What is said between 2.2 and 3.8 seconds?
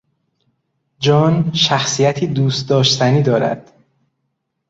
دوست داشتنی دارد.